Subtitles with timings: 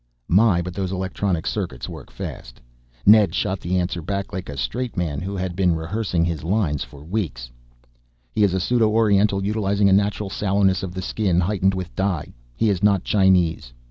[0.27, 2.59] My, but those electronic circuits work fast.
[3.05, 6.83] Ned shot the answer back like a straight man who had been rehearsing his lines
[6.83, 7.51] for weeks.
[8.31, 12.33] "He is a pseudo oriental, utilizing a natural sallowness of the skin heightened with dye.
[12.55, 13.73] He is not Chinese.